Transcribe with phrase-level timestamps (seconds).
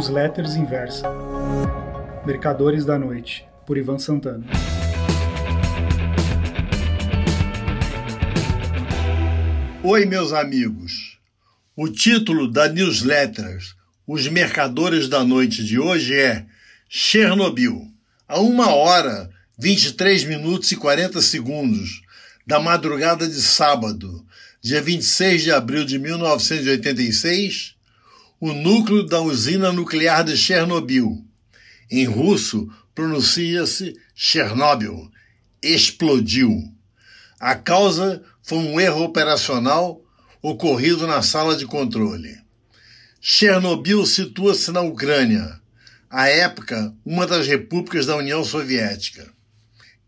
[0.00, 1.06] Newsletters Inversa.
[2.24, 4.46] Mercadores da Noite, por Ivan Santana.
[9.84, 11.18] Oi, meus amigos.
[11.76, 13.58] O título da newsletter
[14.06, 16.46] Os Mercadores da Noite de hoje é
[16.88, 17.86] Chernobyl.
[18.26, 19.28] A uma hora,
[19.58, 22.00] 23 minutos e 40 segundos
[22.46, 24.24] da madrugada de sábado,
[24.62, 27.78] dia 26 de abril de 1986,
[28.40, 31.22] o núcleo da usina nuclear de Chernobyl.
[31.90, 35.10] Em russo, pronuncia-se Chernobyl.
[35.62, 36.72] Explodiu.
[37.38, 40.02] A causa foi um erro operacional
[40.40, 42.38] ocorrido na sala de controle.
[43.20, 45.60] Chernobyl situa-se na Ucrânia,
[46.08, 49.30] à época uma das repúblicas da União Soviética.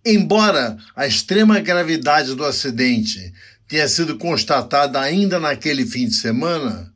[0.03, 3.33] Embora a extrema gravidade do acidente
[3.69, 6.92] tenha sido constatada ainda naquele fim de semana,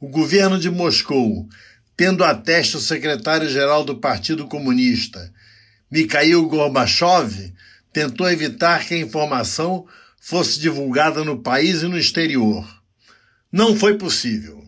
[0.00, 1.48] o governo de Moscou,
[1.96, 5.32] tendo a teste o secretário-geral do Partido Comunista,
[5.90, 7.52] Mikhail Gorbachev,
[7.92, 9.86] tentou evitar que a informação
[10.20, 12.66] fosse divulgada no país e no exterior.
[13.50, 14.64] Não foi possível.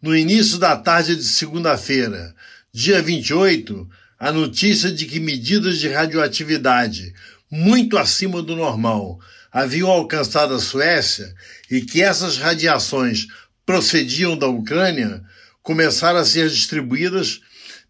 [0.00, 2.34] No início da tarde de segunda-feira,
[2.72, 7.12] dia 28, a notícia de que medidas de radioatividade
[7.50, 9.18] muito acima do normal
[9.50, 11.34] haviam alcançado a Suécia
[11.70, 13.26] e que essas radiações
[13.70, 15.22] procediam da Ucrânia
[15.62, 17.40] começaram a ser distribuídas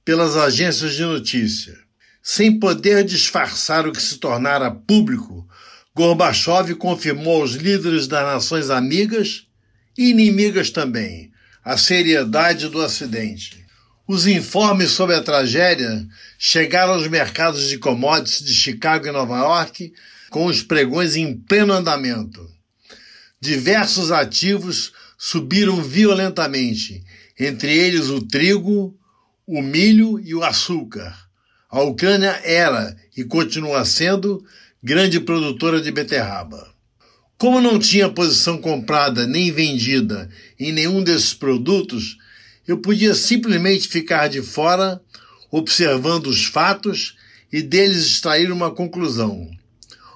[0.05, 1.75] pelas agências de notícia.
[2.23, 5.49] Sem poder disfarçar o que se tornara público,
[5.97, 9.47] Gorbachev confirmou aos líderes das nações amigas
[9.97, 11.33] e inimigas também
[11.65, 13.65] a seriedade do acidente.
[14.07, 16.07] Os informes sobre a tragédia
[16.39, 19.95] chegaram aos mercados de commodities de Chicago e Nova York
[20.29, 22.47] com os pregões em pleno andamento.
[23.41, 24.93] Diversos ativos
[25.23, 27.05] subiram violentamente,
[27.39, 28.99] entre eles o trigo,
[29.47, 31.15] o milho e o açúcar.
[31.71, 34.43] A Ucrânia era e continua sendo
[34.83, 36.73] grande produtora de beterraba.
[37.37, 42.17] Como não tinha posição comprada nem vendida em nenhum desses produtos,
[42.67, 45.03] eu podia simplesmente ficar de fora,
[45.51, 47.15] observando os fatos
[47.53, 49.51] e deles extrair uma conclusão.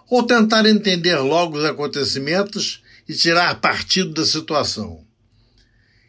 [0.08, 5.04] Ou tentar entender logo os acontecimentos e tirar partido da situação.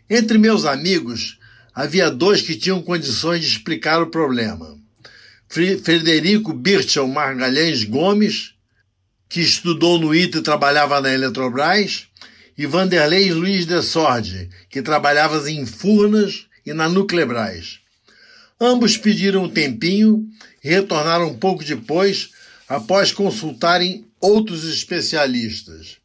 [0.10, 1.40] Entre meus amigos,
[1.74, 4.78] havia dois que tinham condições de explicar o problema.
[5.48, 8.54] Frederico Birchel Margalhães Gomes,
[9.28, 12.08] que estudou no ITA e trabalhava na Eletrobras,
[12.58, 17.80] e Vanderlei Luiz de Sorde, que trabalhava em Furnas e na Nuclebras.
[18.60, 20.26] Ambos pediram um tempinho
[20.64, 22.30] e retornaram um pouco depois,
[22.68, 25.98] após consultarem outros especialistas.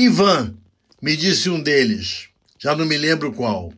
[0.00, 0.54] Ivan,
[1.02, 3.72] me disse um deles, já não me lembro qual.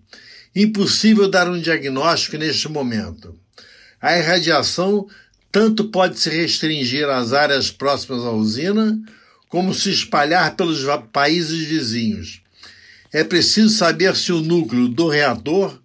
[0.54, 3.34] Impossível dar um diagnóstico neste momento.
[3.98, 5.08] A irradiação
[5.50, 9.00] tanto pode se restringir às áreas próximas à usina,
[9.48, 12.42] como se espalhar pelos países vizinhos.
[13.10, 15.80] É preciso saber se o núcleo do reator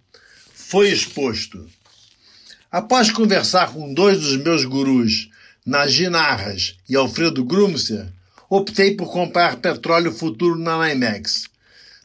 [0.52, 1.66] foi exposto.
[2.70, 5.30] Após conversar com dois dos meus gurus,
[5.64, 8.12] Najin Arras e Alfredo Grumser,
[8.48, 11.48] optei por comprar petróleo futuro na NYMEX.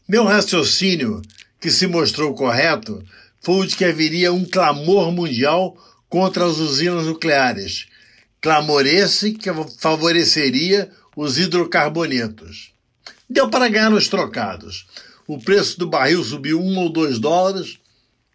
[0.08, 1.22] Meu raciocínio,
[1.60, 3.04] que se mostrou correto,
[3.40, 5.78] foi o de que haveria um clamor mundial
[6.10, 7.88] contra as usinas nucleares.
[8.42, 12.74] Clamor esse que favoreceria os hidrocarbonetos.
[13.30, 14.88] Deu para ganhar os trocados.
[15.28, 17.80] O preço do barril subiu um ou dois dólares,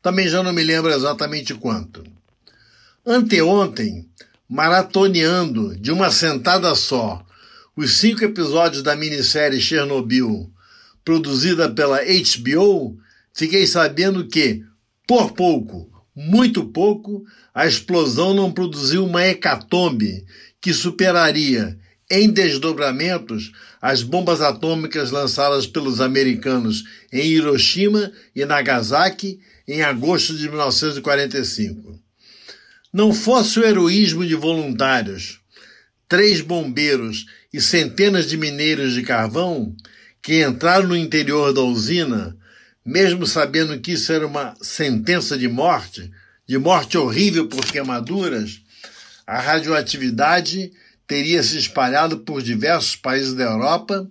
[0.00, 2.04] também já não me lembro exatamente quanto.
[3.04, 4.08] Anteontem,
[4.48, 7.25] maratoneando de uma sentada só
[7.76, 10.50] os cinco episódios da minissérie Chernobyl,
[11.04, 12.98] produzida pela HBO,
[13.34, 14.64] fiquei sabendo que,
[15.06, 20.24] por pouco, muito pouco, a explosão não produziu uma hecatombe
[20.60, 21.78] que superaria,
[22.10, 29.38] em desdobramentos, as bombas atômicas lançadas pelos americanos em Hiroshima e Nagasaki
[29.68, 32.00] em agosto de 1945.
[32.92, 35.40] Não fosse o heroísmo de voluntários,
[36.08, 39.74] três bombeiros e centenas de mineiros de carvão
[40.22, 42.36] que entraram no interior da usina,
[42.84, 46.10] mesmo sabendo que isso era uma sentença de morte,
[46.46, 48.60] de morte horrível por queimaduras,
[49.26, 50.72] a radioatividade
[51.06, 54.08] teria se espalhado por diversos países da Europa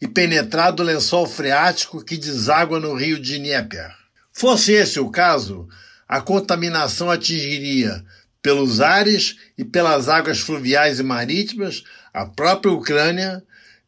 [0.00, 3.90] e penetrado o lençol freático que deságua no rio de Dnieper.
[4.32, 5.68] Fosse esse o caso,
[6.08, 8.04] a contaminação atingiria
[8.42, 13.42] pelos ares e pelas águas fluviais e marítimas a própria Ucrânia,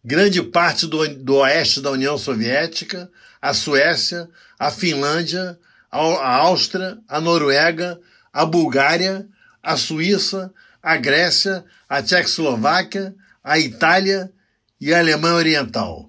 [0.05, 3.11] grande parte do, do oeste da União Soviética,
[3.41, 4.29] a Suécia,
[4.59, 5.59] a Finlândia,
[5.91, 8.01] a Áustria, a Noruega,
[8.33, 9.27] a Bulgária,
[9.63, 10.53] a Suíça,
[10.83, 14.33] a Grécia, a Tchecoslováquia, a Itália
[14.81, 16.09] e a Alemanha Oriental.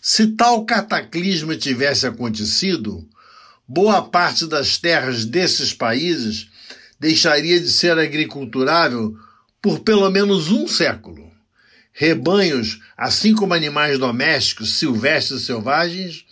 [0.00, 3.06] Se tal cataclisma tivesse acontecido,
[3.66, 6.49] boa parte das terras desses países
[7.00, 9.16] deixaria de ser agriculturável
[9.62, 11.30] por pelo menos um século.
[11.92, 16.24] Rebanhos, assim como animais domésticos, silvestres e selvagens,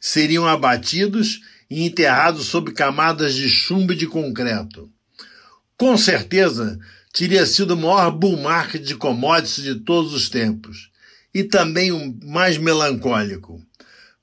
[0.00, 1.40] seriam abatidos
[1.70, 4.90] e enterrados sob camadas de chumbo e de concreto.
[5.76, 6.78] Com certeza,
[7.12, 10.90] teria sido o maior bull market de commodities de todos os tempos
[11.32, 13.60] e também o mais melancólico.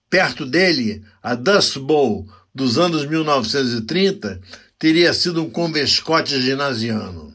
[0.10, 4.40] Perto dele, a Dust Bowl dos anos 1930
[4.84, 7.34] teria sido um convescote ginasiano.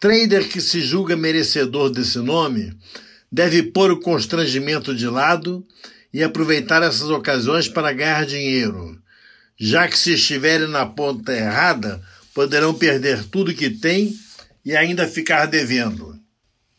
[0.00, 2.72] Trader que se julga merecedor desse nome
[3.30, 5.66] deve pôr o constrangimento de lado
[6.14, 8.98] e aproveitar essas ocasiões para ganhar dinheiro,
[9.60, 14.18] já que se estiverem na ponta errada, poderão perder tudo que têm
[14.64, 16.18] e ainda ficar devendo.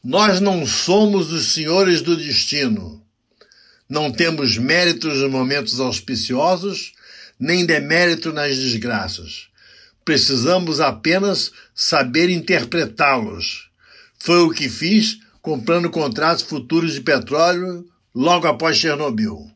[0.04, 3.06] Nós não somos os senhores do destino.
[3.88, 6.94] Não temos méritos nos momentos auspiciosos,
[7.40, 9.56] nem demérito nas desgraças.
[10.08, 13.70] Precisamos apenas saber interpretá-los.
[14.18, 19.52] Foi o que fiz comprando contratos futuros de petróleo logo após Chernobyl.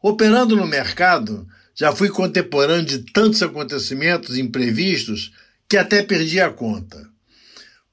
[0.00, 5.32] Operando no mercado, já fui contemporâneo de tantos acontecimentos imprevistos
[5.68, 7.04] que até perdi a conta.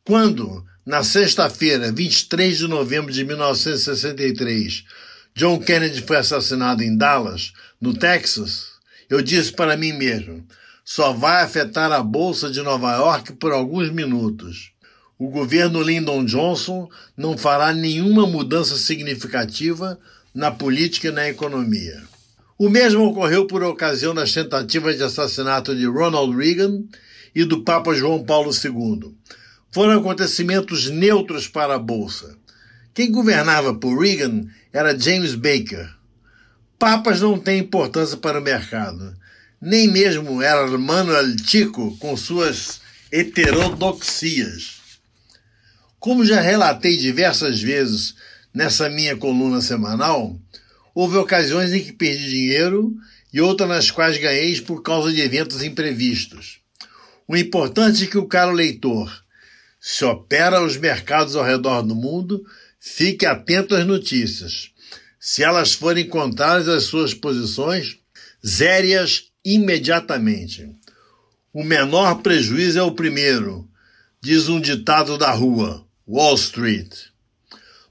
[0.04, 4.86] Quando, na sexta-feira, 23 de novembro de 1963,
[5.34, 8.74] John Kennedy foi assassinado em Dallas, no Texas,
[9.10, 10.48] eu disse para mim mesmo:
[10.86, 14.72] só vai afetar a Bolsa de Nova York por alguns minutos.
[15.18, 16.88] O governo Lyndon Johnson
[17.18, 20.00] não fará nenhuma mudança significativa
[20.34, 22.04] na política e na economia.
[22.58, 26.84] O mesmo ocorreu por ocasião das tentativas de assassinato de Ronald Reagan
[27.34, 29.16] e do Papa João Paulo II
[29.72, 32.38] foram acontecimentos neutros para a Bolsa.
[32.94, 35.90] Quem governava por Reagan era James Baker.
[36.78, 39.14] Papas não têm importância para o mercado.
[39.68, 42.82] Nem mesmo era Manuel Chico com suas
[43.12, 44.76] heterodoxias.
[46.00, 48.14] Como já relatei diversas vezes
[48.54, 50.40] nessa minha coluna semanal,
[50.94, 52.96] houve ocasiões em que perdi dinheiro
[53.34, 56.60] e outras nas quais ganhei por causa de eventos imprevistos.
[57.28, 59.12] O importante é que o caro leitor
[59.82, 62.46] se opera os mercados ao redor do mundo,
[62.80, 64.70] fique atento às notícias.
[65.20, 67.98] Se elas forem contrárias às suas posições,
[68.46, 70.76] zere-as imediatamente.
[71.54, 73.70] O menor prejuízo é o primeiro,
[74.20, 77.06] diz um ditado da rua, Wall Street.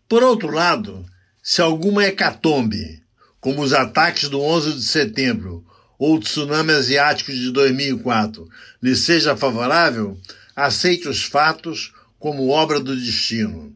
[0.09, 1.07] Por outro lado,
[1.43, 3.03] se alguma hecatombe,
[3.41, 5.65] como os ataques do 11 de setembro
[5.99, 8.49] ou o tsunami asiático de 2004,
[8.83, 10.19] lhe seja favorável,
[10.57, 13.75] aceite os fatos como obra do destino.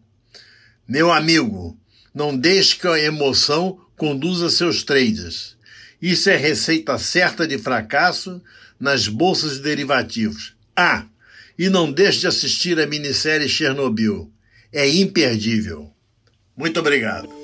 [0.87, 1.79] Meu amigo,
[2.15, 5.58] não deixe que a emoção conduza seus trades.
[6.01, 8.43] Isso é receita certa de fracasso
[8.79, 10.55] nas bolsas de derivativos.
[10.77, 11.05] Ah,
[11.59, 14.31] e não deixe de assistir a minissérie Chernobyl.
[14.73, 15.91] É imperdível.
[16.57, 17.38] Muito obrigado.